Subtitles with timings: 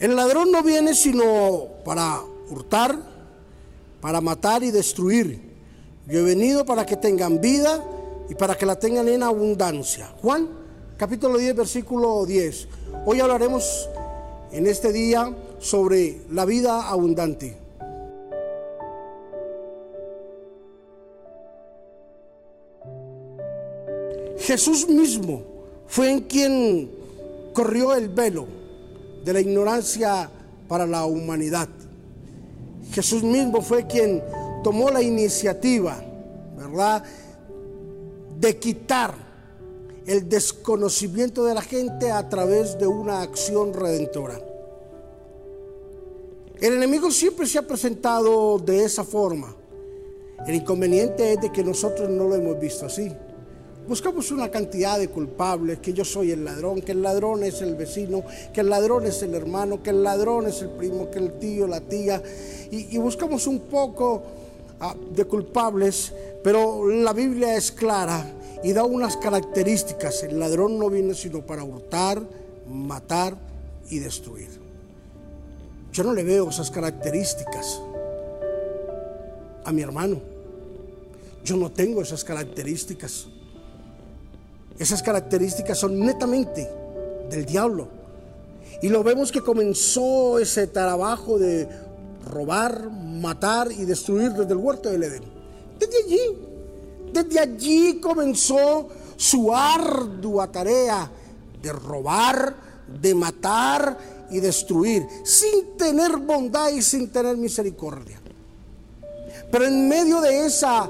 [0.00, 2.98] El ladrón no viene sino para hurtar,
[4.00, 5.38] para matar y destruir.
[6.06, 7.84] Yo he venido para que tengan vida
[8.30, 10.10] y para que la tengan en abundancia.
[10.22, 10.48] Juan
[10.96, 12.68] capítulo 10, versículo 10.
[13.04, 13.90] Hoy hablaremos
[14.50, 17.58] en este día sobre la vida abundante.
[24.38, 25.42] Jesús mismo
[25.86, 26.90] fue en quien
[27.52, 28.59] corrió el velo
[29.24, 30.30] de la ignorancia
[30.68, 31.68] para la humanidad.
[32.92, 34.22] Jesús mismo fue quien
[34.62, 36.02] tomó la iniciativa,
[36.56, 37.04] ¿verdad?,
[38.38, 39.14] de quitar
[40.06, 44.40] el desconocimiento de la gente a través de una acción redentora.
[46.60, 49.54] El enemigo siempre se ha presentado de esa forma.
[50.46, 53.10] El inconveniente es de que nosotros no lo hemos visto así.
[53.88, 57.74] Buscamos una cantidad de culpables, que yo soy el ladrón, que el ladrón es el
[57.74, 61.32] vecino, que el ladrón es el hermano, que el ladrón es el primo, que el
[61.38, 62.22] tío, la tía,
[62.70, 64.22] y, buscamos un poco
[64.78, 66.12] ah, de culpables,
[66.44, 68.24] pero la Biblia es clara
[68.62, 70.22] y da unas características.
[70.22, 72.22] El ladrón no viene sino para hurtar,
[72.68, 73.36] matar
[73.90, 74.60] y destruir.
[75.92, 77.80] Yo no le veo esas características
[79.64, 80.20] a mi hermano.
[81.44, 83.28] Yo no tengo esas características.
[84.78, 86.68] Esas características son netamente
[87.28, 87.88] del diablo.
[88.82, 91.68] Y lo vemos que comenzó ese trabajo de
[92.30, 95.24] robar, matar y destruir desde el huerto del Edén.
[95.78, 96.20] Desde allí,
[97.12, 101.10] desde allí comenzó su ardua tarea
[101.60, 102.54] de robar,
[103.00, 103.98] de matar
[104.30, 108.20] y destruir, sin tener bondad y sin tener misericordia.
[109.50, 110.88] Pero en medio de esa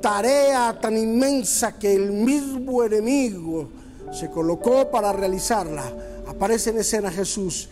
[0.00, 3.68] tarea tan inmensa que el mismo enemigo
[4.12, 5.84] se colocó para realizarla,
[6.26, 7.68] aparece en escena Jesús.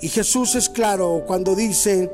[0.00, 2.10] Y Jesús es claro cuando dice,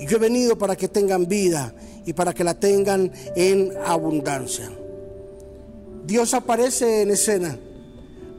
[0.00, 1.72] yo he venido para que tengan vida
[2.04, 4.70] y para que la tengan en abundancia.
[6.06, 7.58] Dios aparece en escena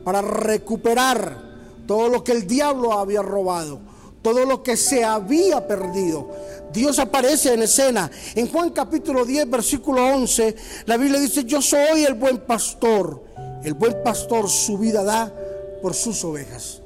[0.03, 1.44] para recuperar
[1.88, 3.79] todo lo que el diablo había robado,
[4.25, 6.28] todo lo que se había perdido.
[6.74, 8.09] Dios aparece en escena.
[8.34, 10.56] En Juan capítulo 10, versículo 11,
[10.88, 13.22] la Biblia dice, yo soy el buen pastor.
[13.63, 15.31] El buen pastor su vida da
[15.80, 16.81] por sus ovejas.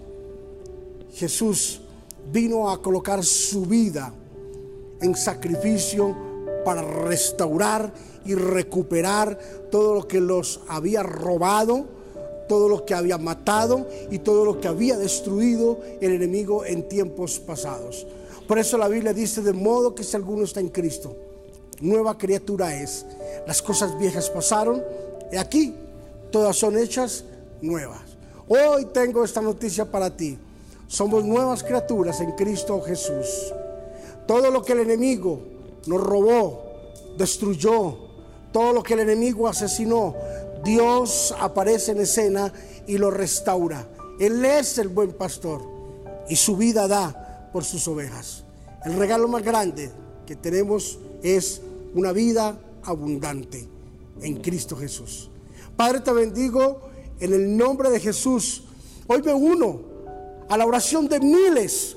[1.15, 1.79] Jesús
[2.29, 4.13] vino a colocar su vida
[4.99, 6.17] en sacrificio
[6.65, 7.93] para restaurar
[8.25, 9.39] y recuperar
[9.71, 11.85] todo lo que los había robado,
[12.49, 17.39] todo lo que había matado y todo lo que había destruido el enemigo en tiempos
[17.39, 18.05] pasados.
[18.47, 21.15] Por eso la Biblia dice, de modo que si alguno está en Cristo,
[21.79, 23.05] nueva criatura es.
[23.47, 24.83] Las cosas viejas pasaron
[25.31, 25.75] y aquí
[26.31, 27.23] todas son hechas
[27.61, 28.01] nuevas.
[28.47, 30.37] Hoy tengo esta noticia para ti.
[30.87, 33.53] Somos nuevas criaturas en Cristo Jesús.
[34.25, 35.39] Todo lo que el enemigo
[35.85, 36.63] nos robó,
[37.15, 37.95] destruyó,
[38.51, 40.15] todo lo que el enemigo asesinó,
[40.63, 42.51] Dios aparece en escena
[42.87, 43.87] y lo restaura.
[44.19, 45.61] Él es el buen pastor
[46.27, 48.43] y su vida da por sus ovejas.
[48.85, 49.91] El regalo más grande
[50.25, 51.61] que tenemos es
[51.93, 53.67] una vida abundante
[54.21, 55.29] en Cristo Jesús.
[55.75, 56.81] Padre, te bendigo
[57.19, 58.63] en el nombre de Jesús.
[59.07, 59.81] Hoy me uno
[60.49, 61.95] a la oración de miles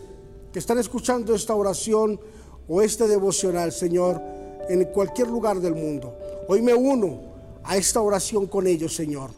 [0.53, 2.21] que están escuchando esta oración
[2.69, 4.21] o este devocional, Señor,
[4.69, 6.15] en cualquier lugar del mundo.
[6.49, 7.32] Hoy me uno
[7.65, 9.31] a esta oración con ellos, Señor.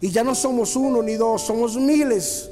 [0.00, 2.50] Y ya no somos uno ni dos, somos miles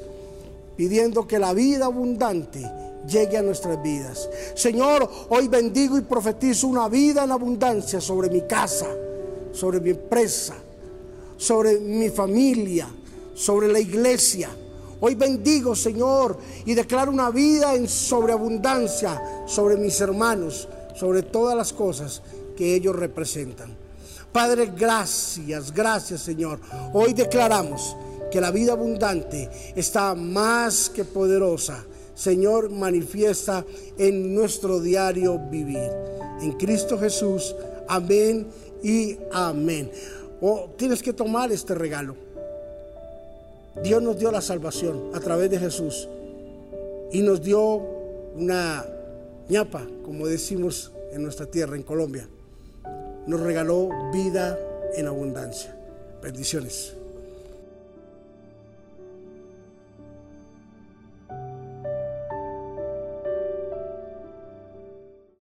[0.76, 2.62] pidiendo que la vida abundante
[3.08, 4.28] llegue a nuestras vidas.
[4.54, 8.88] Señor, hoy bendigo y profetizo una vida en abundancia sobre mi casa,
[9.52, 10.54] sobre mi empresa,
[11.36, 12.88] sobre mi familia,
[13.34, 14.50] sobre la iglesia.
[15.00, 21.72] Hoy bendigo, Señor, y declaro una vida en sobreabundancia sobre mis hermanos, sobre todas las
[21.72, 22.22] cosas
[22.56, 23.85] que ellos representan.
[24.36, 26.60] Padre, gracias, gracias, Señor.
[26.92, 27.96] Hoy declaramos
[28.30, 31.82] que la vida abundante está más que poderosa
[32.14, 33.64] Señor, manifiesta
[33.96, 35.90] en nuestro diario vivir.
[36.42, 37.54] En Cristo Jesús,
[37.88, 38.46] amén
[38.82, 39.90] y amén.
[40.40, 42.16] O tienes que tomar este regalo.
[43.82, 46.08] Dios nos dio la salvación a través de Jesús
[47.10, 47.82] y nos dio
[48.34, 48.84] una
[49.48, 52.28] ñapa, como decimos en nuestra tierra, en Colombia.
[53.26, 54.58] Nos regaló vida
[54.94, 55.74] en abundancia.
[56.22, 56.96] Bendiciones.